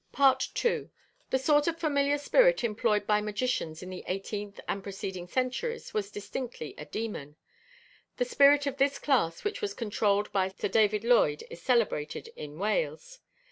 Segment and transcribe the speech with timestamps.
[0.19, 0.89] II.
[1.29, 6.09] The sort of familiar spirit employed by magicians in the eighteenth and preceding centuries was
[6.09, 7.35] distinctly a demon.
[8.17, 12.57] The spirit of this class which was controlled by Sir David Llwyd is celebrated in
[12.57, 13.19] Wales.